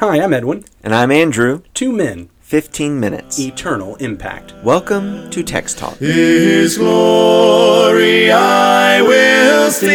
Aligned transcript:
Hi, 0.00 0.18
I'm 0.18 0.32
Edwin. 0.32 0.64
And 0.82 0.94
I'm 0.94 1.10
Andrew. 1.10 1.60
Two 1.74 1.92
men, 1.92 2.30
15 2.40 2.98
minutes. 2.98 3.38
eternal 3.38 3.96
impact. 3.96 4.54
Welcome 4.64 5.28
to 5.28 5.42
Text 5.42 5.76
Talk. 5.76 5.98
His 5.98 6.78
glory 6.78 8.32
I 8.32 9.02
will 9.02 9.70
see, 9.70 9.92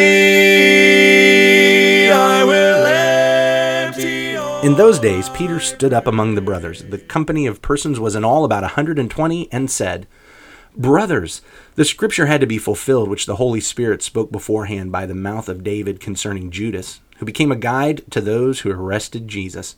I 2.12 2.44
will 2.44 2.86
empty 2.86 4.36
all. 4.36 4.62
In 4.62 4.76
those 4.76 5.00
days, 5.00 5.30
Peter 5.30 5.60
stood 5.60 5.92
up 5.92 6.06
among 6.06 6.36
the 6.36 6.42
brothers. 6.42 6.84
The 6.84 7.00
company 7.00 7.48
of 7.48 7.64
persons 7.64 8.00
was 8.00 8.14
in 8.14 8.24
all 8.24 8.46
about 8.46 8.62
a 8.62 8.78
120 8.78 9.52
and 9.52 9.72
said, 9.72 10.06
Brothers, 10.78 11.42
the 11.74 11.84
scripture 11.84 12.28
had 12.28 12.42
to 12.42 12.48
be 12.48 12.60
fulfilled 12.60 13.10
which 13.10 13.26
the 13.26 13.38
Holy 13.38 13.60
Spirit 13.60 14.04
spoke 14.04 14.32
beforehand 14.32 14.92
by 14.92 15.08
the 15.08 15.16
mouth 15.16 15.50
of 15.50 15.64
David 15.64 16.00
concerning 16.00 16.52
Judas, 16.52 17.00
who 17.18 17.26
became 17.26 17.52
a 17.52 17.56
guide 17.56 18.04
to 18.12 18.22
those 18.22 18.60
who 18.60 18.70
arrested 18.70 19.28
Jesus. 19.28 19.78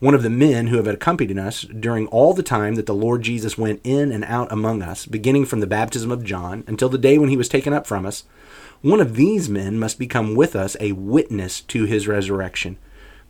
one 0.00 0.14
of 0.14 0.22
the 0.22 0.30
men 0.30 0.68
who 0.68 0.76
have 0.76 0.86
accompanied 0.86 1.38
us 1.38 1.62
during 1.62 2.06
all 2.08 2.32
the 2.32 2.42
time 2.42 2.76
that 2.76 2.86
the 2.86 2.94
Lord 2.94 3.22
Jesus 3.22 3.58
went 3.58 3.80
in 3.82 4.12
and 4.12 4.24
out 4.24 4.50
among 4.52 4.80
us, 4.80 5.06
beginning 5.06 5.44
from 5.44 5.60
the 5.60 5.66
baptism 5.66 6.12
of 6.12 6.24
John 6.24 6.62
until 6.66 6.88
the 6.88 6.98
day 6.98 7.18
when 7.18 7.30
he 7.30 7.36
was 7.36 7.48
taken 7.48 7.72
up 7.72 7.86
from 7.86 8.06
us, 8.06 8.24
one 8.80 9.00
of 9.00 9.16
these 9.16 9.48
men 9.48 9.78
must 9.78 9.98
become 9.98 10.36
with 10.36 10.54
us 10.54 10.76
a 10.78 10.92
witness 10.92 11.60
to 11.62 11.84
his 11.84 12.06
resurrection. 12.06 12.78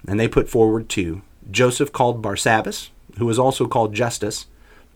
And 0.06 0.20
they 0.20 0.28
put 0.28 0.48
forward 0.48 0.88
two 0.88 1.22
Joseph 1.50 1.90
called 1.90 2.22
Barsabbas, 2.22 2.90
who 3.16 3.24
was 3.24 3.38
also 3.38 3.66
called 3.66 3.94
Justus, 3.94 4.46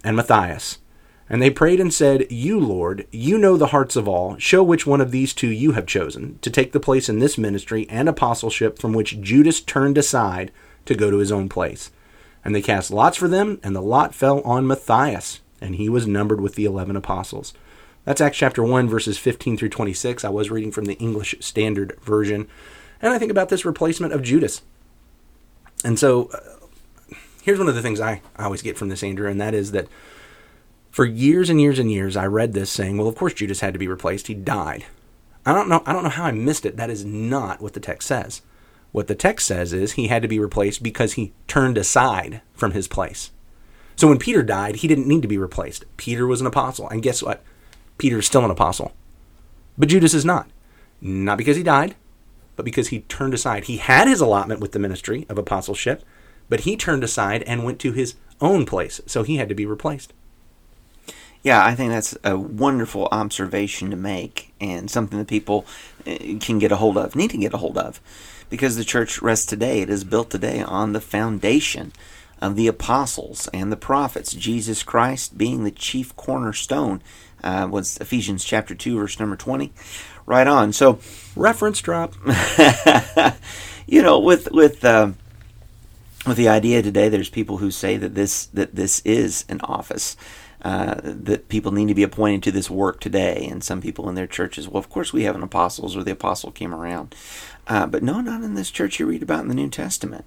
and 0.04 0.14
Matthias. 0.14 0.78
And 1.30 1.40
they 1.40 1.48
prayed 1.48 1.80
and 1.80 1.94
said, 1.94 2.30
You, 2.30 2.60
Lord, 2.60 3.06
you 3.10 3.38
know 3.38 3.56
the 3.56 3.68
hearts 3.68 3.96
of 3.96 4.06
all. 4.06 4.36
Show 4.36 4.62
which 4.62 4.86
one 4.86 5.00
of 5.00 5.10
these 5.10 5.32
two 5.32 5.48
you 5.48 5.72
have 5.72 5.86
chosen 5.86 6.38
to 6.42 6.50
take 6.50 6.72
the 6.72 6.80
place 6.80 7.08
in 7.08 7.20
this 7.20 7.38
ministry 7.38 7.86
and 7.88 8.06
apostleship 8.08 8.78
from 8.78 8.92
which 8.92 9.22
Judas 9.22 9.62
turned 9.62 9.96
aside 9.96 10.52
to 10.86 10.94
go 10.94 11.10
to 11.10 11.18
his 11.18 11.32
own 11.32 11.48
place. 11.48 11.90
And 12.44 12.54
they 12.54 12.62
cast 12.62 12.90
lots 12.90 13.16
for 13.16 13.28
them, 13.28 13.60
and 13.62 13.74
the 13.74 13.82
lot 13.82 14.14
fell 14.14 14.40
on 14.40 14.66
Matthias, 14.66 15.40
and 15.60 15.76
he 15.76 15.88
was 15.88 16.06
numbered 16.06 16.40
with 16.40 16.54
the 16.54 16.64
eleven 16.64 16.96
apostles. 16.96 17.54
That's 18.04 18.20
Acts 18.20 18.38
chapter 18.38 18.64
1, 18.64 18.88
verses 18.88 19.16
15 19.16 19.56
through 19.56 19.68
26. 19.68 20.24
I 20.24 20.28
was 20.28 20.50
reading 20.50 20.72
from 20.72 20.86
the 20.86 20.94
English 20.94 21.36
Standard 21.40 21.96
Version. 22.02 22.48
And 23.00 23.12
I 23.12 23.18
think 23.18 23.30
about 23.30 23.48
this 23.48 23.64
replacement 23.64 24.12
of 24.12 24.22
Judas. 24.22 24.62
And 25.84 25.98
so 25.98 26.28
uh, 26.32 27.16
here's 27.42 27.60
one 27.60 27.68
of 27.68 27.76
the 27.76 27.82
things 27.82 28.00
I, 28.00 28.22
I 28.36 28.44
always 28.44 28.62
get 28.62 28.76
from 28.76 28.88
this, 28.88 29.04
Andrew, 29.04 29.28
and 29.28 29.40
that 29.40 29.54
is 29.54 29.70
that 29.70 29.86
for 30.90 31.04
years 31.04 31.48
and 31.48 31.60
years 31.60 31.78
and 31.78 31.90
years, 31.90 32.16
I 32.16 32.26
read 32.26 32.54
this 32.54 32.70
saying, 32.70 32.98
well, 32.98 33.08
of 33.08 33.16
course 33.16 33.34
Judas 33.34 33.60
had 33.60 33.72
to 33.72 33.78
be 33.78 33.88
replaced. 33.88 34.26
He 34.26 34.34
died. 34.34 34.84
I 35.46 35.52
don't 35.52 35.68
know. 35.68 35.82
I 35.86 35.92
don't 35.92 36.04
know 36.04 36.08
how 36.08 36.24
I 36.24 36.32
missed 36.32 36.66
it. 36.66 36.76
That 36.76 36.90
is 36.90 37.04
not 37.04 37.60
what 37.60 37.72
the 37.72 37.80
text 37.80 38.06
says. 38.08 38.42
What 38.92 39.06
the 39.06 39.14
text 39.14 39.46
says 39.46 39.72
is 39.72 39.92
he 39.92 40.08
had 40.08 40.22
to 40.22 40.28
be 40.28 40.38
replaced 40.38 40.82
because 40.82 41.14
he 41.14 41.32
turned 41.48 41.78
aside 41.78 42.42
from 42.54 42.72
his 42.72 42.86
place. 42.86 43.30
So 43.96 44.08
when 44.08 44.18
Peter 44.18 44.42
died, 44.42 44.76
he 44.76 44.88
didn't 44.88 45.08
need 45.08 45.22
to 45.22 45.28
be 45.28 45.38
replaced. 45.38 45.84
Peter 45.96 46.26
was 46.26 46.40
an 46.40 46.46
apostle, 46.46 46.88
and 46.88 47.02
guess 47.02 47.22
what? 47.22 47.42
Peter 47.98 48.18
is 48.18 48.26
still 48.26 48.44
an 48.44 48.50
apostle, 48.50 48.92
but 49.76 49.88
Judas 49.88 50.14
is 50.14 50.24
not. 50.24 50.50
Not 51.00 51.38
because 51.38 51.56
he 51.56 51.62
died, 51.62 51.94
but 52.56 52.64
because 52.64 52.88
he 52.88 53.00
turned 53.00 53.34
aside. 53.34 53.64
He 53.64 53.78
had 53.78 54.08
his 54.08 54.20
allotment 54.20 54.60
with 54.60 54.72
the 54.72 54.78
ministry 54.78 55.26
of 55.28 55.38
apostleship, 55.38 56.04
but 56.48 56.60
he 56.60 56.76
turned 56.76 57.04
aside 57.04 57.42
and 57.44 57.64
went 57.64 57.78
to 57.80 57.92
his 57.92 58.14
own 58.40 58.66
place, 58.66 59.00
so 59.06 59.22
he 59.22 59.36
had 59.36 59.48
to 59.48 59.54
be 59.54 59.66
replaced. 59.66 60.12
Yeah, 61.42 61.64
I 61.64 61.74
think 61.74 61.90
that's 61.90 62.16
a 62.22 62.38
wonderful 62.38 63.08
observation 63.10 63.90
to 63.90 63.96
make 63.96 64.52
and 64.60 64.90
something 64.90 65.18
that 65.18 65.28
people 65.28 65.66
uh, 66.06 66.16
can 66.40 66.58
get 66.58 66.70
a 66.70 66.76
hold 66.76 66.96
of, 66.96 67.16
need 67.16 67.30
to 67.30 67.36
get 67.36 67.54
a 67.54 67.58
hold 67.58 67.76
of. 67.78 68.00
Because 68.52 68.76
the 68.76 68.84
church 68.84 69.22
rests 69.22 69.46
today, 69.46 69.80
it 69.80 69.88
is 69.88 70.04
built 70.04 70.28
today 70.28 70.60
on 70.60 70.92
the 70.92 71.00
foundation 71.00 71.90
of 72.38 72.54
the 72.54 72.66
apostles 72.66 73.48
and 73.54 73.72
the 73.72 73.78
prophets, 73.78 74.34
Jesus 74.34 74.82
Christ 74.82 75.38
being 75.38 75.64
the 75.64 75.70
chief 75.70 76.14
cornerstone. 76.16 77.02
Uh, 77.42 77.66
was 77.70 77.96
Ephesians 77.96 78.44
chapter 78.44 78.74
2, 78.74 78.98
verse 78.98 79.18
number 79.18 79.36
20. 79.36 79.72
Right 80.26 80.46
on. 80.46 80.74
So, 80.74 80.98
Reference 81.34 81.80
drop. 81.80 82.12
you 83.86 84.02
know, 84.02 84.18
with 84.18 84.52
with 84.52 84.84
um, 84.84 85.16
with 86.26 86.36
the 86.36 86.50
idea 86.50 86.82
today, 86.82 87.08
there's 87.08 87.30
people 87.30 87.56
who 87.56 87.70
say 87.70 87.96
that 87.96 88.14
this 88.14 88.44
that 88.48 88.74
this 88.74 89.00
is 89.00 89.46
an 89.48 89.62
office. 89.62 90.14
Uh, 90.62 91.00
that 91.02 91.48
people 91.48 91.72
need 91.72 91.88
to 91.88 91.94
be 91.94 92.04
appointed 92.04 92.40
to 92.40 92.52
this 92.52 92.70
work 92.70 93.00
today, 93.00 93.48
and 93.50 93.64
some 93.64 93.80
people 93.80 94.08
in 94.08 94.14
their 94.14 94.28
churches, 94.28 94.68
well, 94.68 94.78
of 94.78 94.88
course, 94.88 95.12
we 95.12 95.24
have 95.24 95.34
an 95.34 95.42
apostles, 95.42 95.96
or 95.96 96.04
the 96.04 96.12
apostle 96.12 96.52
came 96.52 96.72
around, 96.72 97.16
uh, 97.66 97.84
but 97.84 98.00
no, 98.00 98.20
not 98.20 98.44
in 98.44 98.54
this 98.54 98.70
church 98.70 99.00
you 99.00 99.06
read 99.06 99.24
about 99.24 99.40
in 99.40 99.48
the 99.48 99.56
New 99.56 99.68
Testament. 99.68 100.24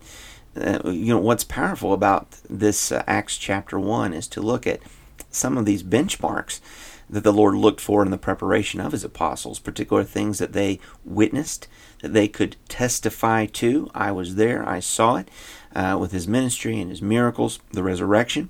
Uh, 0.58 0.80
you 0.90 1.14
know 1.14 1.20
what's 1.20 1.46
powerful 1.46 1.94
about 1.94 2.38
this 2.50 2.92
uh, 2.92 3.04
Acts 3.08 3.38
chapter 3.38 3.80
one 3.80 4.14
is 4.14 4.28
to 4.28 4.42
look 4.42 4.68
at 4.68 4.82
some 5.30 5.58
of 5.58 5.66
these 5.66 5.84
benchmarks 5.84 6.60
that 7.10 7.24
the 7.24 7.34
Lord 7.34 7.56
looked 7.56 7.82
for 7.82 8.04
in 8.04 8.12
the 8.12 8.18
preparation 8.18 8.82
of 8.82 8.92
his 8.92 9.04
apostles, 9.04 9.60
particular 9.60 10.04
things 10.04 10.40
that 10.40 10.54
they 10.54 10.80
witnessed, 11.04 11.68
that 12.02 12.14
they 12.14 12.28
could 12.28 12.56
testify 12.68 13.46
to. 13.46 13.90
I 13.94 14.12
was 14.12 14.36
there, 14.36 14.68
I 14.68 14.80
saw 14.80 15.18
it 15.18 15.30
uh, 15.76 15.98
with 16.00 16.12
his 16.12 16.28
ministry 16.28 16.80
and 16.80 16.90
his 16.90 17.02
miracles, 17.02 17.60
the 17.72 17.84
resurrection, 17.84 18.50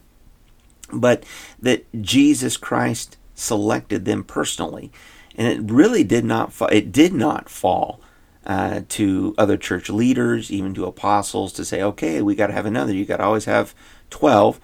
but 0.91 1.23
that 1.61 1.85
Jesus 2.01 2.57
Christ 2.57 3.17
selected 3.33 4.05
them 4.05 4.23
personally. 4.23 4.91
And 5.35 5.47
it 5.47 5.71
really 5.71 6.03
did 6.03 6.23
not 6.23 6.53
fa- 6.53 6.75
it 6.75 6.91
did 6.91 7.13
not 7.13 7.49
fall 7.49 7.99
uh, 8.45 8.81
to 8.89 9.35
other 9.37 9.57
church 9.57 9.89
leaders, 9.89 10.51
even 10.51 10.73
to 10.75 10.85
apostles, 10.85 11.51
to 11.53 11.65
say, 11.65 11.81
okay, 11.81 12.21
we 12.21 12.35
got 12.35 12.47
to 12.47 12.53
have 12.53 12.65
another. 12.65 12.93
You 12.93 13.05
got 13.05 13.17
to 13.17 13.23
always 13.23 13.45
have 13.45 13.75
twelve. 14.09 14.59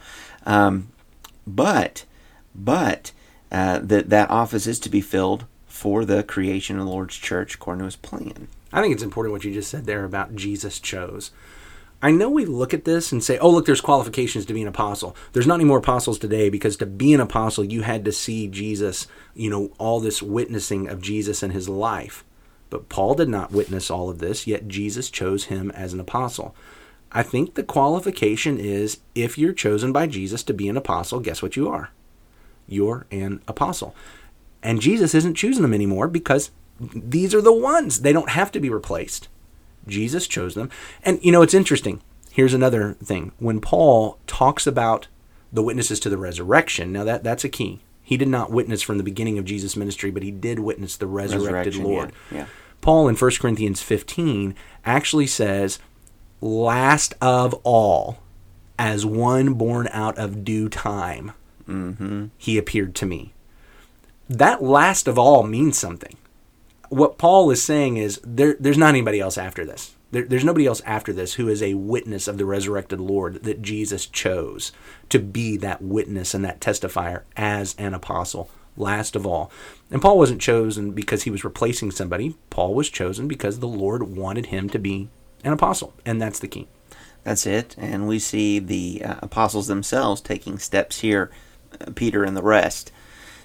Um, 0.45 0.89
but 1.45 2.05
but 2.55 3.11
uh, 3.51 3.79
that 3.79 4.09
that 4.09 4.29
office 4.29 4.67
is 4.67 4.79
to 4.79 4.89
be 4.89 5.01
filled 5.01 5.45
for 5.67 6.05
the 6.05 6.23
creation 6.23 6.79
of 6.79 6.85
the 6.85 6.91
Lord's 6.91 7.17
church 7.17 7.55
according 7.55 7.79
to 7.79 7.85
His 7.85 7.95
plan. 7.95 8.47
I 8.71 8.81
think 8.81 8.93
it's 8.93 9.03
important 9.03 9.33
what 9.33 9.43
you 9.43 9.53
just 9.53 9.69
said 9.69 9.85
there 9.85 10.05
about 10.05 10.35
Jesus 10.35 10.79
chose. 10.79 11.31
I 12.01 12.11
know 12.11 12.29
we 12.29 12.45
look 12.45 12.73
at 12.73 12.85
this 12.85 13.11
and 13.11 13.23
say, 13.23 13.37
oh, 13.37 13.51
look, 13.51 13.65
there's 13.67 13.81
qualifications 13.81 14.45
to 14.47 14.53
be 14.53 14.61
an 14.61 14.67
apostle. 14.67 15.15
There's 15.33 15.45
not 15.45 15.55
any 15.55 15.65
more 15.65 15.77
apostles 15.77 16.17
today 16.17 16.49
because 16.49 16.75
to 16.77 16.87
be 16.87 17.13
an 17.13 17.21
apostle, 17.21 17.63
you 17.63 17.83
had 17.83 18.03
to 18.05 18.11
see 18.11 18.47
Jesus, 18.47 19.07
you 19.35 19.49
know, 19.49 19.71
all 19.77 19.99
this 19.99 20.21
witnessing 20.21 20.87
of 20.87 21.01
Jesus 21.01 21.43
and 21.43 21.53
his 21.53 21.69
life. 21.69 22.23
But 22.71 22.89
Paul 22.89 23.13
did 23.15 23.29
not 23.29 23.51
witness 23.51 23.91
all 23.91 24.09
of 24.09 24.19
this, 24.19 24.47
yet 24.47 24.67
Jesus 24.67 25.11
chose 25.11 25.45
him 25.45 25.69
as 25.71 25.93
an 25.93 25.99
apostle. 25.99 26.55
I 27.11 27.21
think 27.21 27.53
the 27.53 27.63
qualification 27.63 28.57
is 28.57 28.99
if 29.13 29.37
you're 29.37 29.53
chosen 29.53 29.91
by 29.91 30.07
Jesus 30.07 30.41
to 30.43 30.53
be 30.53 30.69
an 30.69 30.77
apostle, 30.77 31.19
guess 31.19 31.41
what 31.41 31.55
you 31.55 31.67
are? 31.69 31.91
You're 32.67 33.05
an 33.11 33.41
apostle. 33.47 33.93
And 34.63 34.81
Jesus 34.81 35.13
isn't 35.13 35.35
choosing 35.35 35.61
them 35.61 35.73
anymore 35.73 36.07
because 36.07 36.51
these 36.79 37.35
are 37.35 37.41
the 37.41 37.53
ones. 37.53 38.01
They 38.01 38.13
don't 38.13 38.29
have 38.29 38.51
to 38.53 38.59
be 38.59 38.69
replaced. 38.69 39.27
Jesus 39.87 40.27
chose 40.27 40.55
them. 40.55 40.69
And 41.03 41.19
you 41.23 41.31
know, 41.31 41.41
it's 41.41 41.53
interesting. 41.53 42.01
Here's 42.31 42.53
another 42.53 42.93
thing. 43.03 43.31
When 43.39 43.59
Paul 43.59 44.17
talks 44.27 44.65
about 44.65 45.07
the 45.51 45.63
witnesses 45.63 45.99
to 46.01 46.09
the 46.09 46.17
resurrection, 46.17 46.91
now 46.91 47.03
that 47.03 47.23
that's 47.23 47.43
a 47.43 47.49
key. 47.49 47.81
He 48.03 48.17
did 48.17 48.27
not 48.27 48.51
witness 48.51 48.81
from 48.81 48.97
the 48.97 49.03
beginning 49.03 49.37
of 49.37 49.45
Jesus' 49.45 49.77
ministry, 49.77 50.11
but 50.11 50.23
he 50.23 50.31
did 50.31 50.59
witness 50.59 50.97
the 50.97 51.07
resurrected 51.07 51.75
Lord. 51.75 52.11
yeah, 52.31 52.39
yeah. 52.39 52.45
Paul 52.81 53.07
in 53.07 53.15
1 53.15 53.31
Corinthians 53.39 53.81
15 53.81 54.55
actually 54.83 55.27
says, 55.27 55.79
last 56.41 57.13
of 57.21 57.53
all, 57.63 58.17
as 58.77 59.05
one 59.05 59.53
born 59.53 59.87
out 59.91 60.17
of 60.17 60.43
due 60.43 60.67
time, 60.67 61.31
mm-hmm. 61.67 62.25
he 62.37 62.57
appeared 62.57 62.95
to 62.95 63.05
me. 63.05 63.33
That 64.27 64.63
last 64.63 65.07
of 65.07 65.19
all 65.19 65.43
means 65.43 65.77
something. 65.77 66.17
What 66.91 67.17
Paul 67.17 67.49
is 67.51 67.63
saying 67.63 67.95
is 67.95 68.19
there, 68.21 68.57
there's 68.59 68.77
not 68.77 68.89
anybody 68.89 69.21
else 69.21 69.37
after 69.37 69.63
this. 69.63 69.95
There, 70.11 70.25
there's 70.25 70.43
nobody 70.43 70.65
else 70.65 70.81
after 70.81 71.13
this 71.13 71.35
who 71.35 71.47
is 71.47 71.63
a 71.63 71.75
witness 71.75 72.27
of 72.27 72.37
the 72.37 72.43
resurrected 72.43 72.99
Lord 72.99 73.43
that 73.43 73.61
Jesus 73.61 74.05
chose 74.05 74.73
to 75.07 75.17
be 75.17 75.55
that 75.55 75.81
witness 75.81 76.33
and 76.33 76.43
that 76.43 76.59
testifier 76.59 77.21
as 77.37 77.75
an 77.77 77.93
apostle, 77.93 78.49
last 78.75 79.15
of 79.15 79.25
all. 79.25 79.49
And 79.89 80.01
Paul 80.01 80.17
wasn't 80.17 80.41
chosen 80.41 80.91
because 80.91 81.23
he 81.23 81.31
was 81.31 81.45
replacing 81.45 81.91
somebody. 81.91 82.35
Paul 82.49 82.73
was 82.73 82.89
chosen 82.89 83.29
because 83.29 83.59
the 83.59 83.69
Lord 83.69 84.03
wanted 84.03 84.47
him 84.47 84.69
to 84.71 84.77
be 84.77 85.07
an 85.45 85.53
apostle, 85.53 85.93
and 86.05 86.21
that's 86.21 86.39
the 86.39 86.49
key. 86.49 86.67
That's 87.23 87.45
it. 87.45 87.73
And 87.77 88.05
we 88.05 88.19
see 88.19 88.59
the 88.59 89.01
uh, 89.05 89.15
apostles 89.21 89.67
themselves 89.67 90.19
taking 90.19 90.59
steps 90.59 90.99
here, 90.99 91.31
uh, 91.79 91.91
Peter 91.95 92.25
and 92.25 92.35
the 92.35 92.43
rest, 92.43 92.91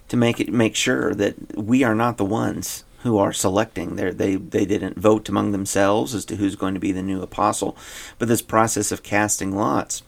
to 0.09 0.17
make 0.17 0.41
it 0.41 0.53
make 0.53 0.75
sure 0.75 1.15
that 1.15 1.57
we 1.57 1.85
are 1.85 1.95
not 1.95 2.17
the 2.17 2.25
ones 2.25 2.83
who 3.07 3.19
are 3.19 3.33
selecting. 3.33 3.97
They're, 3.97 4.13
they 4.13 4.37
they 4.37 4.67
didn't 4.67 4.99
vote 4.99 5.29
among 5.29 5.53
themselves 5.53 6.15
as 6.15 6.25
to 6.27 6.37
who's 6.37 6.57
going 6.57 6.75
to 6.75 6.81
be 6.81 6.93
the 6.93 7.03
new 7.03 7.23
apostle, 7.23 7.77
but 8.19 8.29
this 8.29 8.43
process 8.43 8.93
of 8.93 9.03
casting 9.03 9.55
lots 9.55 10.03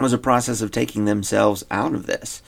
was 0.00 0.12
a 0.12 0.18
process 0.18 0.62
of 0.62 0.70
taking 0.70 1.04
themselves 1.04 1.64
out 1.70 1.94
of 1.94 2.06
this 2.06 2.42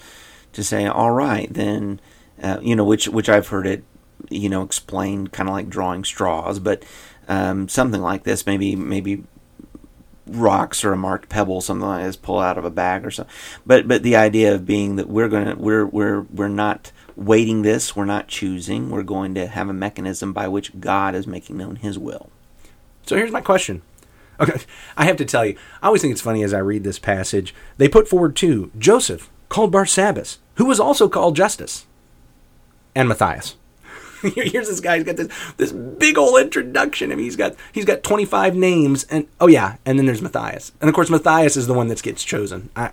to 0.53 0.65
say, 0.65 0.87
all 0.87 1.11
right, 1.11 1.53
then, 1.53 2.01
uh, 2.43 2.59
you 2.63 2.75
know, 2.75 2.85
which 2.85 3.09
which 3.09 3.29
I've 3.29 3.49
heard 3.49 3.67
it, 3.67 3.85
you 4.31 4.49
know, 4.49 4.63
explained 4.63 5.33
kind 5.33 5.49
of 5.49 5.55
like 5.55 5.69
drawing 5.69 6.05
straws, 6.05 6.59
but 6.59 6.85
um, 7.29 7.69
something 7.69 8.01
like 8.01 8.25
this, 8.25 8.47
maybe 8.47 8.77
maybe 8.77 9.25
rocks 10.27 10.85
or 10.85 10.93
a 10.93 10.97
marked 10.97 11.29
pebble, 11.29 11.61
something 11.61 11.87
like 11.87 12.05
this, 12.05 12.17
pull 12.17 12.39
out 12.39 12.59
of 12.59 12.65
a 12.65 12.71
bag 12.71 13.05
or 13.05 13.11
something. 13.11 13.35
But 13.67 13.89
but 13.89 14.03
the 14.03 14.17
idea 14.17 14.55
of 14.55 14.67
being 14.67 14.97
that 14.97 15.09
we're 15.09 15.29
gonna 15.29 15.57
we're 15.57 15.87
we're 15.87 16.23
we're 16.23 16.49
not 16.49 16.93
waiting 17.17 17.63
this, 17.63 17.95
we're 17.95 18.05
not 18.05 18.29
choosing, 18.29 18.91
we're 18.91 19.03
going 19.03 19.35
to 19.35 19.47
have 19.47 19.69
a 19.69 19.75
mechanism 19.75 20.33
by 20.33 20.49
which 20.49 20.79
God 20.81 21.15
is 21.15 21.27
making 21.27 21.57
known 21.57 21.77
His 21.77 21.99
will. 21.99 22.31
So 23.07 23.17
here's 23.17 23.31
my 23.31 23.41
question. 23.41 23.83
Okay, 24.41 24.61
I 24.97 25.05
have 25.05 25.17
to 25.19 25.25
tell 25.25 25.45
you, 25.45 25.57
I 25.83 25.87
always 25.87 26.03
think 26.03 26.13
it's 26.13 26.21
funny 26.21 26.43
as 26.43 26.55
I 26.55 26.59
read 26.59 26.85
this 26.85 26.99
passage. 26.99 27.55
They 27.77 27.89
put 27.89 28.09
forward 28.09 28.37
two 28.37 28.71
Joseph, 28.79 29.31
called 29.49 29.73
Barsabbas, 29.73 30.39
who 30.57 30.65
was 30.65 30.81
also 30.81 31.09
called 31.09 31.37
Justus, 31.37 31.87
and 32.95 33.09
Matthias. 33.09 33.57
Here's 34.35 34.69
this 34.69 34.81
guy. 34.81 34.97
He's 34.97 35.05
got 35.05 35.17
this 35.17 35.29
this 35.57 35.73
big 35.73 36.17
old 36.17 36.41
introduction. 36.41 37.13
I 37.13 37.15
mean, 37.15 37.25
he's 37.25 37.37
got 37.37 37.55
he's 37.73 37.85
got 37.85 38.03
25 38.03 38.57
names, 38.57 39.05
and 39.05 39.27
oh 39.41 39.47
yeah, 39.47 39.77
and 39.85 39.99
then 39.99 40.07
there's 40.07 40.23
Matthias, 40.23 40.73
and 40.81 40.89
of 40.89 40.95
course 40.95 41.11
Matthias 41.11 41.57
is 41.57 41.67
the 41.67 41.75
one 41.75 41.89
that 41.89 42.03
gets 42.03 42.25
chosen. 42.25 42.71
I, 42.75 42.93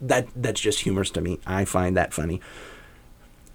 that 0.00 0.28
that's 0.34 0.60
just 0.60 0.80
humorous 0.80 1.10
to 1.10 1.20
me. 1.20 1.38
I 1.46 1.64
find 1.64 1.96
that 1.96 2.12
funny. 2.12 2.40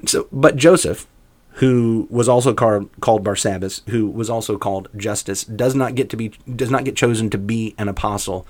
So, 0.05 0.27
but 0.31 0.55
Joseph, 0.55 1.07
who 1.53 2.07
was 2.09 2.29
also 2.29 2.53
called, 2.53 2.89
called 3.01 3.23
Barsabbas, 3.23 3.87
who 3.89 4.07
was 4.07 4.29
also 4.29 4.57
called 4.57 4.87
Justus, 4.95 5.43
does 5.43 5.75
not 5.75 5.95
get 5.95 6.09
to 6.11 6.17
be 6.17 6.29
does 6.55 6.71
not 6.71 6.85
get 6.85 6.95
chosen 6.95 7.29
to 7.31 7.37
be 7.37 7.75
an 7.77 7.89
apostle. 7.89 8.47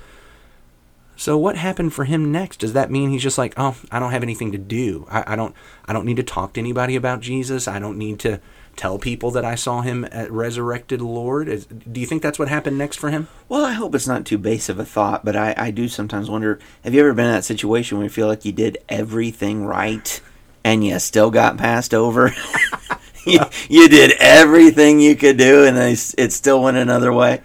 So 1.19 1.37
what 1.37 1.57
happened 1.57 1.93
for 1.93 2.05
him 2.05 2.31
next? 2.31 2.61
Does 2.61 2.71
that 2.71 2.89
mean 2.89 3.09
he's 3.09 3.21
just 3.21 3.37
like, 3.37 3.53
oh, 3.57 3.75
I 3.91 3.99
don't 3.99 4.11
have 4.11 4.23
anything 4.23 4.53
to 4.53 4.57
do. 4.57 5.05
I, 5.11 5.33
I 5.33 5.35
don't 5.35 5.53
I 5.83 5.91
don't 5.91 6.05
need 6.05 6.15
to 6.15 6.23
talk 6.23 6.53
to 6.53 6.61
anybody 6.61 6.95
about 6.95 7.19
Jesus. 7.19 7.67
I 7.67 7.77
don't 7.77 7.97
need 7.97 8.19
to 8.19 8.39
tell 8.77 8.97
people 8.97 9.29
that 9.31 9.43
I 9.43 9.55
saw 9.55 9.81
him 9.81 10.07
resurrected 10.29 11.01
Lord. 11.01 11.49
Is, 11.49 11.65
do 11.65 11.99
you 11.99 12.07
think 12.07 12.21
that's 12.21 12.39
what 12.39 12.47
happened 12.47 12.77
next 12.77 12.99
for 12.99 13.09
him? 13.09 13.27
Well, 13.49 13.65
I 13.65 13.73
hope 13.73 13.95
it's 13.95 14.07
not 14.07 14.25
too 14.25 14.37
base 14.37 14.69
of 14.69 14.79
a 14.79 14.85
thought, 14.85 15.25
but 15.25 15.35
I, 15.35 15.53
I 15.57 15.71
do 15.71 15.89
sometimes 15.89 16.29
wonder 16.29 16.57
have 16.85 16.93
you 16.93 17.01
ever 17.01 17.13
been 17.13 17.25
in 17.25 17.33
that 17.33 17.43
situation 17.43 17.97
where 17.97 18.05
you 18.05 18.09
feel 18.09 18.27
like 18.27 18.45
you 18.45 18.53
did 18.53 18.77
everything 18.87 19.65
right 19.65 20.21
and 20.63 20.85
you 20.85 20.97
still 20.99 21.31
got 21.31 21.57
passed 21.57 21.93
over? 21.93 22.33
you, 23.25 23.41
you 23.67 23.89
did 23.89 24.13
everything 24.21 25.01
you 25.01 25.17
could 25.17 25.35
do 25.35 25.65
and 25.65 25.75
then 25.75 25.97
it 26.17 26.31
still 26.31 26.63
went 26.63 26.77
another 26.77 27.11
way. 27.11 27.41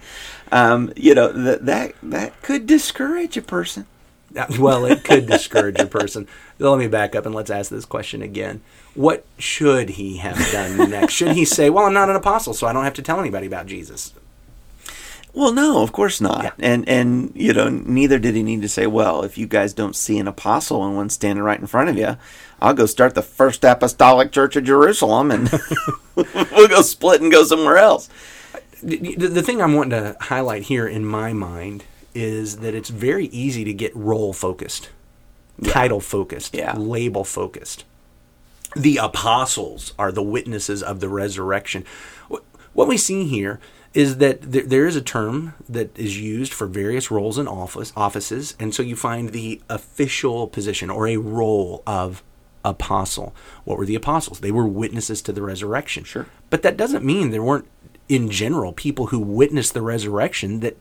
Um, 0.55 0.93
you 0.95 1.13
know, 1.13 1.33
that, 1.33 1.65
that, 1.65 1.95
that 2.01 2.41
could 2.41 2.65
discourage 2.65 3.35
a 3.35 3.41
person. 3.41 3.87
Well, 4.57 4.85
it 4.85 5.03
could 5.03 5.27
discourage 5.27 5.79
a 5.79 5.85
person. 5.85 6.29
Let 6.59 6.79
me 6.79 6.87
back 6.87 7.13
up 7.13 7.25
and 7.25 7.35
let's 7.35 7.49
ask 7.49 7.69
this 7.69 7.83
question 7.83 8.21
again. 8.21 8.61
What 8.93 9.25
should 9.37 9.91
he 9.91 10.17
have 10.17 10.37
done 10.51 10.89
next? 10.89 11.13
should 11.13 11.33
he 11.33 11.43
say, 11.43 11.69
"Well, 11.69 11.85
I'm 11.85 11.93
not 11.93 12.09
an 12.09 12.15
apostle, 12.15 12.53
so 12.53 12.67
I 12.67 12.73
don't 12.73 12.85
have 12.85 12.93
to 12.93 13.01
tell 13.01 13.19
anybody 13.19 13.47
about 13.47 13.65
Jesus"? 13.65 14.13
Well, 15.33 15.51
no, 15.53 15.81
of 15.81 15.91
course 15.91 16.21
not. 16.21 16.43
Yeah. 16.43 16.51
And 16.59 16.87
and 16.87 17.31
you 17.35 17.53
know, 17.53 17.69
neither 17.69 18.19
did 18.19 18.35
he 18.35 18.43
need 18.43 18.61
to 18.61 18.69
say, 18.69 18.87
"Well, 18.87 19.23
if 19.23 19.37
you 19.37 19.47
guys 19.47 19.73
don't 19.73 19.95
see 19.95 20.17
an 20.17 20.27
apostle 20.27 20.85
and 20.85 20.95
one 20.95 21.09
standing 21.09 21.43
right 21.43 21.59
in 21.59 21.67
front 21.67 21.89
of 21.89 21.97
you, 21.97 22.17
I'll 22.61 22.73
go 22.73 22.85
start 22.85 23.15
the 23.15 23.21
First 23.21 23.63
Apostolic 23.65 24.31
Church 24.31 24.55
of 24.55 24.63
Jerusalem, 24.63 25.31
and 25.31 25.49
we'll 26.15 26.67
go 26.69 26.81
split 26.81 27.21
and 27.21 27.31
go 27.31 27.43
somewhere 27.43 27.77
else." 27.77 28.09
The, 28.83 28.97
the 29.15 29.41
thing 29.41 29.61
I'm 29.61 29.73
wanting 29.73 29.91
to 29.91 30.17
highlight 30.21 30.63
here 30.63 30.87
in 30.87 31.05
my 31.05 31.33
mind 31.33 31.83
is 32.13 32.57
that 32.57 32.73
it's 32.73 32.89
very 32.89 33.27
easy 33.27 33.63
to 33.65 33.73
get 33.73 33.95
role 33.95 34.31
focused, 34.33 34.89
title 35.63 35.99
focused, 35.99 36.55
Yeah. 36.55 36.75
label 36.77 37.23
focused. 37.23 37.83
The 38.75 38.97
apostles 38.97 39.93
are 39.97 40.11
the 40.11 40.23
witnesses 40.23 40.83
of 40.83 40.99
the 40.99 41.09
resurrection. 41.09 41.85
What 42.73 42.87
we 42.89 42.97
see 42.97 43.25
here 43.25 43.59
is 43.93 44.17
that 44.17 44.41
there, 44.41 44.63
there 44.63 44.85
is 44.85 44.97
a 44.97 45.01
term 45.01 45.53
that 45.69 45.97
is 45.97 46.19
used 46.19 46.53
for 46.53 46.67
various 46.67 47.09
roles 47.09 47.37
in 47.37 47.47
office 47.47 47.93
offices, 47.95 48.53
and 48.59 48.75
so 48.75 48.83
you 48.83 48.97
find 48.97 49.29
the 49.29 49.61
official 49.69 50.47
position 50.47 50.89
or 50.89 51.07
a 51.07 51.15
role 51.15 51.81
of 51.87 52.21
apostle. 52.65 53.33
What 53.63 53.77
were 53.77 53.85
the 53.85 53.95
apostles? 53.95 54.41
They 54.41 54.51
were 54.51 54.67
witnesses 54.67 55.21
to 55.21 55.31
the 55.31 55.41
resurrection. 55.41 56.03
Sure. 56.03 56.25
But 56.49 56.61
that 56.63 56.75
doesn't 56.75 57.05
mean 57.05 57.29
there 57.31 57.43
weren't, 57.43 57.67
in 58.07 58.29
general, 58.29 58.73
people 58.73 59.07
who 59.07 59.19
witnessed 59.19 59.73
the 59.73 59.81
resurrection 59.81 60.59
that 60.59 60.77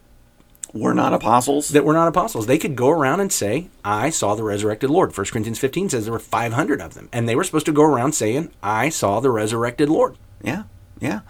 We're 0.72 0.92
not 0.94 1.14
apostles. 1.14 1.68
that 1.70 1.84
were 1.84 1.92
not 1.92 2.08
apostles. 2.08 2.46
They 2.46 2.58
could 2.58 2.76
go 2.76 2.90
around 2.90 3.20
and 3.20 3.32
say, 3.32 3.68
I 3.84 4.10
saw 4.10 4.34
the 4.34 4.42
resurrected 4.42 4.90
Lord. 4.90 5.16
1 5.16 5.26
Corinthians 5.26 5.58
15 5.58 5.90
says 5.90 6.04
there 6.04 6.12
were 6.12 6.18
500 6.18 6.80
of 6.80 6.94
them. 6.94 7.08
And 7.12 7.28
they 7.28 7.36
were 7.36 7.44
supposed 7.44 7.66
to 7.66 7.72
go 7.72 7.84
around 7.84 8.12
saying, 8.12 8.50
I 8.62 8.88
saw 8.88 9.20
the 9.20 9.30
resurrected 9.30 9.88
Lord. 9.88 10.16
Yeah, 10.42 10.64
yeah. 11.00 11.20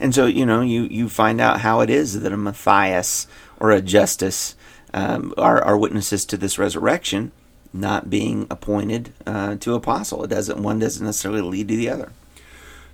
And 0.00 0.14
so 0.14 0.26
you 0.26 0.44
know, 0.46 0.60
you 0.62 0.82
you 0.84 1.08
find 1.08 1.40
out 1.40 1.60
how 1.60 1.80
it 1.80 1.90
is 1.90 2.20
that 2.20 2.32
a 2.32 2.36
Matthias 2.36 3.26
or 3.60 3.70
a 3.70 3.80
Justus 3.82 4.56
um, 4.92 5.32
are 5.36 5.62
are 5.62 5.76
witnesses 5.76 6.24
to 6.26 6.36
this 6.36 6.58
resurrection, 6.58 7.30
not 7.72 8.10
being 8.10 8.46
appointed 8.50 9.12
uh, 9.26 9.54
to 9.56 9.74
apostle. 9.74 10.24
It 10.24 10.28
doesn't 10.30 10.60
one 10.62 10.78
doesn't 10.80 11.04
necessarily 11.04 11.42
lead 11.42 11.68
to 11.68 11.76
the 11.76 11.88
other. 11.90 12.10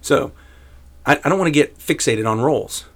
So 0.03 0.33
I, 1.07 1.21
I 1.25 1.29
don't 1.29 1.39
want 1.39 1.49
to 1.49 1.53
get 1.53 1.79
fixated 1.79 2.29
on 2.29 2.41
roles. 2.41 2.87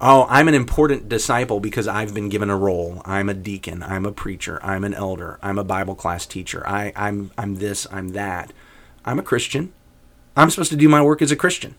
Oh, 0.00 0.26
I'm 0.28 0.46
an 0.46 0.54
important 0.54 1.08
disciple 1.08 1.58
because 1.58 1.88
I've 1.88 2.14
been 2.14 2.28
given 2.28 2.50
a 2.50 2.56
role. 2.56 3.02
I'm 3.04 3.28
a 3.28 3.34
deacon. 3.34 3.82
I'm 3.82 4.06
a 4.06 4.12
preacher. 4.12 4.60
I'm 4.62 4.84
an 4.84 4.94
elder. 4.94 5.40
I'm 5.42 5.58
a 5.58 5.64
Bible 5.64 5.96
class 5.96 6.24
teacher. 6.24 6.66
I, 6.66 6.92
I'm 6.94 7.32
I'm 7.36 7.56
this. 7.56 7.86
I'm 7.90 8.10
that. 8.10 8.52
I'm 9.04 9.18
a 9.18 9.24
Christian. 9.24 9.72
I'm 10.36 10.50
supposed 10.50 10.70
to 10.70 10.76
do 10.76 10.88
my 10.88 11.02
work 11.02 11.20
as 11.20 11.32
a 11.32 11.36
Christian. 11.36 11.74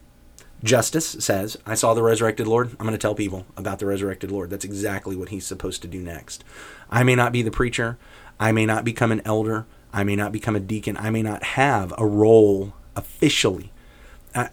Justus 0.62 1.08
says, 1.20 1.58
I 1.66 1.76
saw 1.76 1.94
the 1.94 2.04
resurrected 2.04 2.46
Lord. 2.46 2.72
I'm 2.72 2.86
going 2.86 2.92
to 2.92 2.98
tell 2.98 3.16
people 3.16 3.46
about 3.56 3.80
the 3.80 3.86
resurrected 3.86 4.30
Lord. 4.30 4.50
That's 4.50 4.66
exactly 4.66 5.16
what 5.16 5.30
he's 5.30 5.48
supposed 5.48 5.82
to 5.84 5.88
do 5.88 6.02
next. 6.02 6.44
I 6.90 7.04
may 7.04 7.16
not 7.16 7.32
be 7.32 7.42
the 7.42 7.52
preacher. 7.52 7.98
I 8.38 8.52
may 8.52 8.66
not 8.66 8.84
become 8.84 9.14
an 9.14 9.22
elder. 9.24 9.66
I 9.94 10.04
may 10.04 10.18
not 10.18 10.34
become 10.34 10.58
a 10.58 10.60
deacon. 10.60 10.98
I 10.98 11.10
may 11.10 11.22
not 11.22 11.44
have 11.44 11.94
a 11.98 12.06
role 12.06 12.74
officially. 12.98 13.72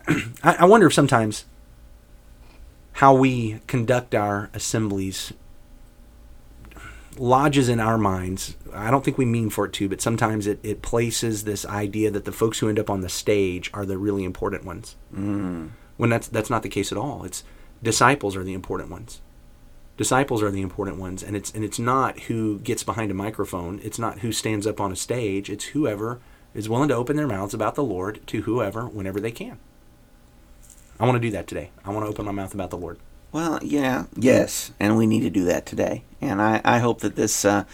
I, 0.43 0.57
I 0.61 0.65
wonder 0.65 0.87
if 0.87 0.95
sometimes 0.95 1.45
how 2.95 3.15
we 3.15 3.61
conduct 3.67 4.15
our 4.15 4.51
assemblies 4.55 5.33
lodges 7.19 7.69
in 7.69 7.81
our 7.81 7.99
minds. 7.99 8.57
I 8.73 8.91
don't 8.91 9.05
think 9.05 9.19
we 9.19 9.25
mean 9.25 9.51
for 9.51 9.67
it 9.67 9.73
to, 9.75 9.89
but 9.89 10.01
sometimes 10.01 10.47
it, 10.47 10.61
it 10.63 10.83
places 10.83 11.45
this 11.45 11.65
idea 11.67 12.11
that 12.11 12.25
the 12.25 12.33
folks 12.33 12.59
who 12.59 12.69
end 12.69 12.79
up 12.79 12.91
on 12.91 13.01
the 13.01 13.09
stage 13.09 13.71
are 13.75 13.87
the 13.87 13.99
really 13.99 14.25
important 14.25 14.65
ones. 14.65 14.97
Mm. 15.15 15.71
When 15.97 16.11
that's 16.11 16.29
that's 16.29 16.51
not 16.51 16.63
the 16.63 16.69
case 16.69 16.93
at 16.93 16.99
all. 16.99 17.25
It's 17.25 17.43
disciples 17.83 18.37
are 18.37 18.45
the 18.45 18.55
important 18.55 18.91
ones. 18.91 19.21
Disciples 19.97 20.43
are 20.43 20.51
the 20.51 20.61
important 20.61 20.99
ones, 20.99 21.23
and 21.23 21.35
it's 21.35 21.51
and 21.53 21.65
it's 21.65 21.79
not 21.79 22.21
who 22.21 22.59
gets 22.59 22.83
behind 22.83 23.11
a 23.11 23.15
microphone. 23.15 23.81
It's 23.83 23.99
not 23.99 24.19
who 24.19 24.31
stands 24.31 24.67
up 24.67 24.81
on 24.81 24.93
a 24.93 24.97
stage. 24.97 25.49
It's 25.49 25.67
whoever 25.67 26.21
is 26.55 26.69
willing 26.69 26.89
to 26.89 26.95
open 26.95 27.17
their 27.17 27.27
mouths 27.27 27.55
about 27.55 27.77
the 27.77 27.85
Lord 27.85 28.27
to 28.27 28.43
whoever 28.43 28.87
whenever 28.87 29.21
they 29.21 29.31
can. 29.31 29.59
I 30.99 31.05
want 31.05 31.17
to 31.17 31.21
do 31.21 31.31
that 31.33 31.47
today. 31.47 31.71
I 31.85 31.91
want 31.91 32.05
to 32.05 32.11
open 32.11 32.25
my 32.25 32.33
mouth 32.33 32.55
about 32.55 32.71
the 32.71 32.79
Lord. 32.79 32.99
Well, 33.33 33.59
yeah, 33.63 34.05
yes, 34.17 34.73
and 34.81 34.97
we 34.97 35.07
need 35.07 35.21
to 35.21 35.31
do 35.31 35.45
that 35.45 35.67
today. 35.67 36.05
And 36.21 36.41
I, 36.41 36.61
I 36.65 36.79
hope 36.79 37.01
that 37.01 37.17
this, 37.17 37.45
uh, 37.45 37.65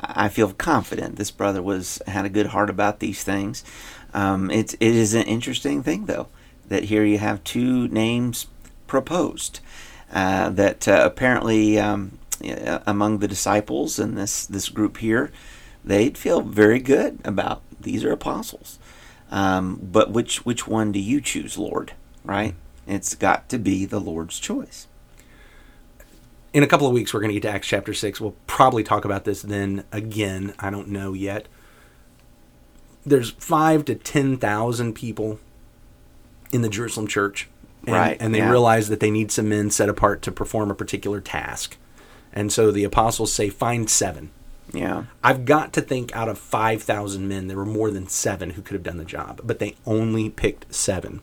I 0.00 0.28
feel 0.28 0.52
confident 0.52 1.16
this 1.16 1.30
brother 1.30 1.62
was 1.62 2.02
had 2.06 2.24
a 2.24 2.30
good 2.30 2.46
heart 2.46 2.70
about 2.70 2.98
these 2.98 3.22
things. 3.22 3.64
Um, 4.12 4.50
it's 4.50 4.74
it 4.74 4.94
is 4.94 5.14
an 5.14 5.24
interesting 5.24 5.82
thing 5.82 6.06
though 6.06 6.28
that 6.68 6.84
here 6.84 7.04
you 7.04 7.18
have 7.18 7.44
two 7.44 7.88
names 7.88 8.46
proposed 8.86 9.60
uh, 10.12 10.48
that 10.50 10.86
uh, 10.88 11.02
apparently 11.04 11.78
um, 11.78 12.18
among 12.86 13.18
the 13.18 13.28
disciples 13.28 13.98
and 13.98 14.16
this 14.16 14.46
this 14.46 14.68
group 14.68 14.98
here, 14.98 15.30
they'd 15.84 16.18
feel 16.18 16.40
very 16.40 16.80
good 16.80 17.18
about 17.24 17.62
these 17.80 18.04
are 18.04 18.12
apostles. 18.12 18.78
Um, 19.30 19.80
but 19.82 20.10
which 20.10 20.44
which 20.44 20.66
one 20.66 20.92
do 20.92 20.98
you 20.98 21.20
choose, 21.20 21.58
Lord? 21.58 21.92
Right? 22.24 22.54
It's 22.86 23.14
got 23.14 23.48
to 23.50 23.58
be 23.58 23.84
the 23.86 24.00
Lord's 24.00 24.38
choice. 24.38 24.86
in 26.52 26.62
a 26.62 26.66
couple 26.66 26.86
of 26.86 26.92
weeks 26.92 27.12
we're 27.12 27.20
going 27.20 27.30
to 27.34 27.40
get 27.40 27.42
to 27.48 27.54
acts 27.54 27.66
chapter 27.66 27.92
6 27.92 28.20
we'll 28.20 28.36
probably 28.46 28.84
talk 28.84 29.04
about 29.04 29.24
this 29.24 29.42
then 29.42 29.84
again 29.90 30.54
i 30.60 30.70
don't 30.70 30.88
know 30.88 31.12
yet 31.12 31.48
there's 33.04 33.30
five 33.32 33.84
to 33.86 33.94
ten 33.94 34.36
thousand 34.36 34.94
people 34.94 35.38
in 36.52 36.62
the 36.62 36.68
jerusalem 36.68 37.06
church 37.06 37.48
and, 37.86 37.94
Right, 37.94 38.16
and 38.20 38.34
they 38.34 38.38
yeah. 38.38 38.50
realize 38.50 38.88
that 38.88 39.00
they 39.00 39.10
need 39.10 39.30
some 39.30 39.48
men 39.48 39.70
set 39.70 39.88
apart 39.90 40.22
to 40.22 40.32
perform 40.32 40.70
a 40.70 40.74
particular 40.74 41.20
task 41.20 41.76
And 42.32 42.52
so 42.52 42.70
the 42.72 42.84
apostles 42.84 43.32
say, 43.32 43.48
find 43.50 43.88
seven. 43.90 44.30
Yeah. 44.72 45.04
I've 45.22 45.44
got 45.44 45.72
to 45.74 45.80
think 45.82 46.14
out 46.16 46.28
of 46.28 46.38
5,000 46.38 47.28
men, 47.28 47.46
there 47.46 47.56
were 47.58 47.64
more 47.66 47.90
than 47.92 48.08
seven 48.08 48.50
who 48.50 48.62
could 48.62 48.74
have 48.74 48.82
done 48.82 48.96
the 48.96 49.04
job, 49.04 49.40
but 49.44 49.58
they 49.60 49.76
only 49.86 50.30
picked 50.30 50.74
seven. 50.74 51.20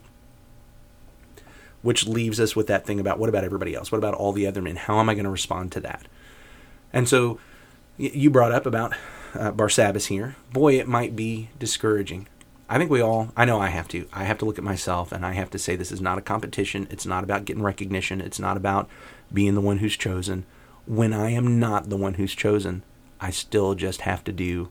Which 1.82 2.06
leaves 2.06 2.38
us 2.40 2.54
with 2.54 2.68
that 2.68 2.86
thing 2.86 3.00
about 3.00 3.18
what 3.18 3.28
about 3.28 3.44
everybody 3.44 3.74
else? 3.74 3.90
What 3.90 3.98
about 3.98 4.14
all 4.14 4.32
the 4.32 4.46
other 4.46 4.62
men? 4.62 4.76
How 4.76 5.00
am 5.00 5.08
I 5.08 5.14
going 5.14 5.24
to 5.24 5.30
respond 5.30 5.72
to 5.72 5.80
that? 5.80 6.06
And 6.92 7.08
so 7.08 7.38
you 7.96 8.30
brought 8.30 8.52
up 8.52 8.66
about 8.66 8.94
uh, 9.34 9.52
Barsabbas 9.52 10.06
here. 10.06 10.36
Boy, 10.52 10.78
it 10.78 10.88
might 10.88 11.16
be 11.16 11.50
discouraging. 11.58 12.28
I 12.68 12.78
think 12.78 12.90
we 12.90 13.00
all, 13.00 13.32
I 13.36 13.44
know 13.44 13.60
I 13.60 13.68
have 13.68 13.88
to. 13.88 14.06
I 14.12 14.24
have 14.24 14.38
to 14.38 14.44
look 14.44 14.58
at 14.58 14.64
myself 14.64 15.12
and 15.12 15.26
I 15.26 15.32
have 15.32 15.50
to 15.50 15.58
say 15.58 15.76
this 15.76 15.92
is 15.92 16.00
not 16.00 16.18
a 16.18 16.22
competition. 16.22 16.86
It's 16.90 17.04
not 17.04 17.24
about 17.24 17.44
getting 17.44 17.62
recognition. 17.62 18.20
It's 18.20 18.38
not 18.38 18.56
about 18.56 18.88
being 19.32 19.54
the 19.54 19.60
one 19.60 19.78
who's 19.78 19.96
chosen. 19.96 20.46
When 20.86 21.12
I 21.12 21.30
am 21.30 21.60
not 21.60 21.90
the 21.90 21.96
one 21.96 22.14
who's 22.14 22.34
chosen, 22.34 22.82
I 23.20 23.30
still 23.30 23.74
just 23.74 24.02
have 24.02 24.24
to 24.24 24.32
do 24.32 24.70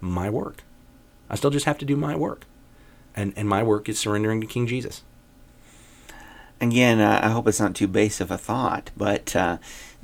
my 0.00 0.28
work. 0.30 0.62
I 1.30 1.36
still 1.36 1.50
just 1.50 1.66
have 1.66 1.78
to 1.78 1.84
do 1.84 1.96
my 1.96 2.14
work. 2.14 2.44
And, 3.16 3.32
and 3.36 3.48
my 3.48 3.62
work 3.62 3.88
is 3.88 3.98
surrendering 3.98 4.40
to 4.40 4.46
King 4.46 4.66
Jesus. 4.66 5.02
Again, 6.60 7.00
I 7.00 7.28
hope 7.28 7.46
it's 7.46 7.60
not 7.60 7.76
too 7.76 7.86
base 7.86 8.20
of 8.20 8.32
a 8.32 8.38
thought, 8.38 8.90
but 8.96 9.34
uh, 9.36 9.58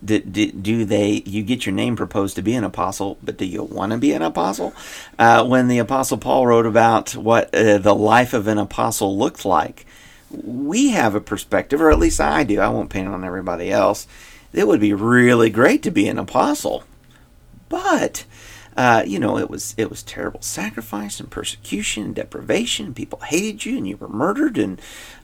do, 0.05 0.21
do, 0.21 0.53
do, 0.53 0.85
they? 0.85 1.23
You 1.27 1.43
get 1.43 1.67
your 1.67 1.75
name 1.75 1.97
proposed 1.97 2.37
to 2.37 2.43
be 2.43 2.55
an 2.55 2.63
apostle, 2.63 3.19
but 3.23 3.39
do 3.39 3.45
you 3.45 3.65
want 3.65 3.93
to 3.93 3.99
be 3.99 4.13
an 4.13 4.23
apostle? 4.23 4.73
Uh, 5.19 5.45
when 5.45 5.67
the 5.67 5.79
apostle 5.79 6.19
Paul 6.19 6.47
wrote 6.47 6.67
about 6.67 7.17
what 7.17 7.53
uh, 7.55 7.79
the 7.79 7.95
life 7.95 8.35
of 8.35 8.47
an 8.47 8.59
apostle 8.59 9.19
looked 9.19 9.45
like, 9.45 9.85
we 10.31 10.91
have 10.91 11.15
a 11.15 11.21
perspective, 11.21 11.81
or 11.81 11.91
at 11.91 11.99
least 11.99 12.21
I 12.21 12.45
do. 12.45 12.61
I 12.61 12.69
won't 12.69 12.91
paint 12.91 13.09
on 13.09 13.25
everybody 13.25 13.73
else. 13.73 14.07
It 14.53 14.69
would 14.69 14.81
be 14.81 14.95
really 14.95 15.51
great 15.51 15.83
to 15.83 15.91
be 15.91 16.07
an 16.07 16.19
apostle, 16.19 16.85
but 17.69 18.25
uh, 18.77 19.05
you 19.07 19.19
know, 19.19 19.39
it 19.39 19.49
was 19.49 19.75
it 19.77 19.89
was 19.89 20.03
terrible 20.03 20.43
sacrifice 20.43 21.21
and 21.21 21.31
persecution 21.31 22.05
and 22.05 22.15
deprivation. 22.15 22.95
People 22.95 23.21
hated 23.21 23.65
you, 23.65 23.77
and 23.77 23.87
you 23.87 23.97
were 23.97 24.09
murdered. 24.09 24.59
And 24.59 24.81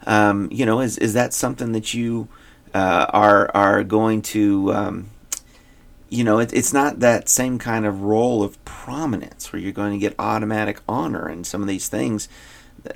um, 0.06 0.48
you 0.52 0.64
know, 0.64 0.80
is 0.80 0.98
is 0.98 1.14
that 1.14 1.34
something 1.34 1.72
that 1.72 1.92
you 1.92 2.28
uh, 2.74 3.06
are 3.10 3.50
are 3.54 3.82
going 3.82 4.22
to? 4.22 4.72
Um, 4.72 5.10
you 6.08 6.24
know, 6.24 6.40
it, 6.40 6.52
it's 6.52 6.72
not 6.72 6.98
that 7.00 7.28
same 7.28 7.58
kind 7.58 7.86
of 7.86 8.02
role 8.02 8.42
of 8.42 8.62
prominence 8.64 9.52
where 9.52 9.62
you're 9.62 9.70
going 9.70 9.92
to 9.92 9.98
get 9.98 10.14
automatic 10.18 10.80
honor 10.88 11.26
and 11.26 11.46
some 11.46 11.62
of 11.62 11.68
these 11.68 11.88
things. 11.88 12.28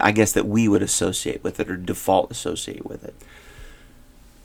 I 0.01 0.11
guess 0.11 0.33
that 0.33 0.47
we 0.47 0.67
would 0.67 0.83
associate 0.83 1.45
with 1.45 1.61
it 1.61 1.71
or 1.71 1.77
default 1.77 2.31
associate 2.33 2.87
with 2.87 3.05
it. 3.05 3.15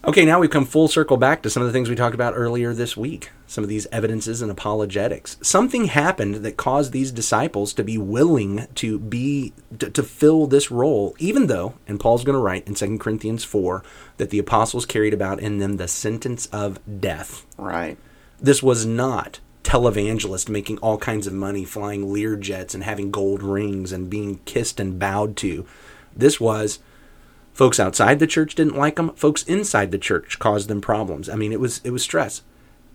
Okay, 0.05 0.23
now 0.23 0.39
we've 0.39 0.49
come 0.49 0.63
full 0.63 0.87
circle 0.87 1.17
back 1.17 1.41
to 1.41 1.49
some 1.49 1.61
of 1.61 1.67
the 1.67 1.73
things 1.73 1.89
we 1.89 1.95
talked 1.95 2.15
about 2.15 2.33
earlier 2.33 2.73
this 2.73 2.95
week. 2.95 3.31
Some 3.47 3.65
of 3.65 3.69
these 3.69 3.85
evidences 3.91 4.41
and 4.41 4.49
apologetics. 4.49 5.37
Something 5.41 5.85
happened 5.85 6.35
that 6.35 6.55
caused 6.55 6.93
these 6.93 7.11
disciples 7.11 7.73
to 7.73 7.83
be 7.83 7.97
willing 7.97 8.67
to 8.75 8.97
be 8.97 9.51
to, 9.77 9.89
to 9.89 10.01
fill 10.01 10.47
this 10.47 10.71
role, 10.71 11.15
even 11.19 11.47
though, 11.47 11.73
and 11.85 11.99
Paul's 11.99 12.23
going 12.23 12.37
to 12.37 12.41
write 12.41 12.65
in 12.65 12.75
2 12.75 12.97
Corinthians 12.97 13.43
4 13.43 13.83
that 14.15 14.29
the 14.29 14.39
apostles 14.39 14.85
carried 14.85 15.13
about 15.13 15.41
in 15.41 15.57
them 15.57 15.75
the 15.75 15.87
sentence 15.89 16.45
of 16.45 16.79
death. 17.01 17.45
Right. 17.57 17.97
This 18.39 18.63
was 18.63 18.85
not 18.85 19.41
televangelists 19.65 20.47
making 20.47 20.77
all 20.77 20.97
kinds 20.97 21.27
of 21.27 21.33
money, 21.33 21.65
flying 21.65 22.13
Lear 22.13 22.37
jets 22.37 22.73
and 22.73 22.85
having 22.85 23.11
gold 23.11 23.43
rings 23.43 23.91
and 23.91 24.09
being 24.09 24.39
kissed 24.45 24.79
and 24.79 24.97
bowed 24.97 25.35
to. 25.37 25.65
This 26.15 26.39
was 26.39 26.79
Folks 27.59 27.77
outside 27.77 28.19
the 28.19 28.25
church 28.25 28.55
didn't 28.55 28.77
like 28.77 28.95
them. 28.95 29.09
Folks 29.15 29.43
inside 29.43 29.91
the 29.91 29.97
church 29.97 30.39
caused 30.39 30.69
them 30.69 30.79
problems. 30.79 31.27
I 31.27 31.35
mean, 31.35 31.51
it 31.51 31.59
was 31.59 31.81
it 31.83 31.91
was 31.91 32.01
stress, 32.01 32.41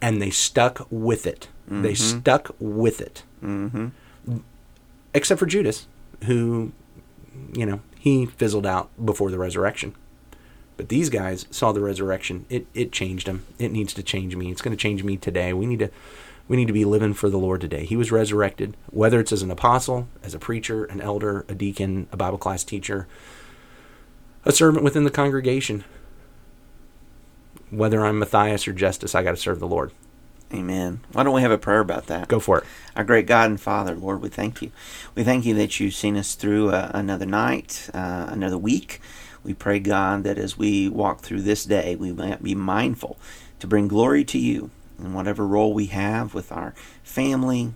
and 0.01 0.23
they 0.23 0.31
stuck 0.31 0.87
with 0.91 1.27
it. 1.27 1.49
Mm-hmm. 1.67 1.83
They 1.83 1.93
stuck 1.93 2.57
with 2.59 3.03
it. 3.03 3.25
Mm-hmm. 3.43 4.39
Except 5.13 5.39
for 5.39 5.45
Judas, 5.45 5.87
who, 6.25 6.73
you 7.53 7.67
know, 7.67 7.81
he 7.99 8.25
fizzled 8.25 8.65
out 8.65 8.89
before 9.05 9.31
the 9.31 9.37
resurrection. 9.37 9.95
But 10.79 10.89
these 10.89 11.11
guys 11.11 11.45
saw 11.51 11.73
the 11.73 11.83
resurrection. 11.83 12.47
It 12.49 12.67
it 12.73 12.91
changed 12.91 13.27
them. 13.27 13.45
It 13.59 13.71
needs 13.71 13.93
to 13.93 14.03
change 14.03 14.35
me. 14.35 14.51
It's 14.51 14.63
going 14.63 14.75
to 14.75 14.83
change 14.83 15.05
me 15.05 15.19
today. 15.19 15.53
We 15.53 15.67
need 15.67 15.81
to 15.81 15.91
we 16.49 16.57
need 16.57 16.69
to 16.69 16.73
be 16.73 16.87
living 16.87 17.13
for 17.13 17.29
the 17.29 17.37
Lord 17.37 17.61
today. 17.61 17.85
He 17.85 17.99
was 17.99 18.11
resurrected, 18.11 18.79
whether 18.87 19.21
it's 19.21 19.31
as 19.31 19.43
an 19.43 19.51
apostle, 19.51 20.09
as 20.23 20.33
a 20.33 20.39
preacher, 20.39 20.87
an 20.87 21.03
elder, 21.03 21.45
a 21.51 21.55
deacon, 21.55 22.09
a 22.13 22.17
Bible 22.17 22.39
class 22.39 22.65
teacher 22.65 23.07
a 24.45 24.53
servant 24.53 24.85
within 24.85 25.05
the 25.05 25.11
congregation. 25.11 25.85
Whether 27.71 28.05
I'm 28.05 28.19
Matthias 28.19 28.69
or 28.69 28.73
Justus, 28.73 29.15
I 29.15 29.23
got 29.23 29.33
to 29.33 29.37
serve 29.37 29.61
the 29.61 29.67
Lord. 29.67 29.93
Amen. 30.53 31.01
Why 31.13 31.25
don't 31.25 31.35
we 31.35 31.43
have 31.43 31.51
a 31.51 31.59
prayer 31.59 31.81
about 31.81 32.07
that? 32.07 32.29
Go 32.29 32.39
for 32.39 32.59
it. 32.59 32.65
Our 32.95 33.03
great 33.03 33.27
God 33.27 33.51
and 33.51 33.61
Father, 33.61 33.95
Lord, 33.95 34.23
we 34.23 34.29
thank 34.29 34.63
you. 34.63 34.71
We 35.15 35.25
thank 35.25 35.45
you 35.45 35.55
that 35.55 35.81
you've 35.81 35.95
seen 35.95 36.17
us 36.17 36.35
through 36.35 36.71
uh, 36.71 36.93
another 36.95 37.27
night, 37.27 37.91
uh, 37.93 38.27
another 38.29 38.59
week. 38.59 39.01
We 39.43 39.55
pray, 39.55 39.81
God, 39.81 40.23
that 40.25 40.39
as 40.39 40.57
we 40.57 40.89
walk 40.89 41.23
through 41.23 41.43
this 41.43 41.65
day, 41.65 41.97
we 41.97 42.13
might 42.13 42.43
be 42.43 42.55
mindful 42.55 43.19
to 43.59 43.67
bring 43.67 43.89
glory 43.89 44.25
to 44.27 44.39
you 44.39 44.71
in 44.99 45.13
whatever 45.13 45.47
role 45.47 45.75
we 45.75 45.87
have 45.87 46.35
with 46.35 46.53
our 46.53 46.75
family 47.03 47.73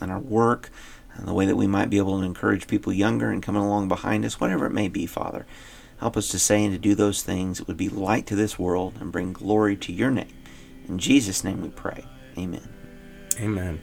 and 0.00 0.10
our 0.10 0.18
work, 0.18 0.70
and 1.14 1.28
the 1.28 1.34
way 1.34 1.46
that 1.46 1.56
we 1.56 1.66
might 1.66 1.90
be 1.90 1.98
able 1.98 2.18
to 2.18 2.24
encourage 2.24 2.66
people 2.66 2.92
younger 2.92 3.30
and 3.30 3.42
coming 3.42 3.62
along 3.62 3.88
behind 3.88 4.24
us, 4.24 4.40
whatever 4.40 4.66
it 4.66 4.72
may 4.72 4.88
be, 4.88 5.06
Father. 5.06 5.46
Help 5.98 6.16
us 6.16 6.28
to 6.28 6.38
say 6.38 6.64
and 6.64 6.72
to 6.72 6.78
do 6.78 6.94
those 6.94 7.22
things 7.22 7.58
that 7.58 7.68
would 7.68 7.76
be 7.76 7.88
light 7.88 8.26
to 8.26 8.36
this 8.36 8.58
world 8.58 8.94
and 9.00 9.12
bring 9.12 9.32
glory 9.32 9.76
to 9.76 9.92
your 9.92 10.10
name. 10.10 10.32
In 10.88 10.98
Jesus' 10.98 11.44
name 11.44 11.62
we 11.62 11.70
pray. 11.70 12.04
Amen. 12.36 12.68
Amen. 13.40 13.80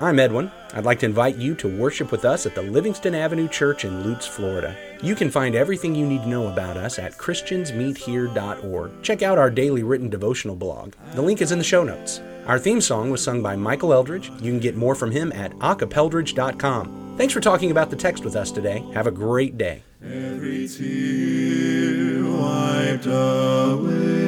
I'm 0.00 0.18
Edwin. 0.18 0.50
I'd 0.72 0.84
like 0.84 0.98
to 1.00 1.06
invite 1.06 1.36
you 1.36 1.54
to 1.54 1.78
worship 1.78 2.10
with 2.10 2.24
us 2.24 2.46
at 2.46 2.56
the 2.56 2.62
Livingston 2.62 3.14
Avenue 3.14 3.48
Church 3.48 3.84
in 3.84 4.02
Lutz, 4.04 4.26
Florida. 4.26 4.76
You 5.02 5.14
can 5.14 5.30
find 5.30 5.54
everything 5.54 5.94
you 5.94 6.04
need 6.04 6.22
to 6.22 6.28
know 6.28 6.48
about 6.48 6.76
us 6.76 6.98
at 6.98 7.16
christiansmeethere.org. 7.16 9.02
Check 9.02 9.22
out 9.22 9.38
our 9.38 9.50
daily 9.50 9.84
written 9.84 10.10
devotional 10.10 10.56
blog. 10.56 10.94
The 11.14 11.22
link 11.22 11.40
is 11.40 11.52
in 11.52 11.58
the 11.58 11.64
show 11.64 11.84
notes. 11.84 12.20
Our 12.46 12.58
theme 12.58 12.80
song 12.80 13.10
was 13.10 13.22
sung 13.22 13.40
by 13.40 13.54
Michael 13.54 13.92
Eldridge. 13.92 14.30
You 14.40 14.50
can 14.50 14.58
get 14.58 14.76
more 14.76 14.96
from 14.96 15.12
him 15.12 15.32
at 15.32 15.52
acapeldridge.com. 15.58 17.14
Thanks 17.16 17.32
for 17.32 17.40
talking 17.40 17.70
about 17.70 17.90
the 17.90 17.96
text 17.96 18.24
with 18.24 18.34
us 18.34 18.50
today. 18.50 18.84
Have 18.94 19.06
a 19.06 19.12
great 19.12 19.56
day. 19.56 19.84
Every 20.06 20.68
tear 20.68 22.22
wiped 22.24 23.06
away. 23.06 24.23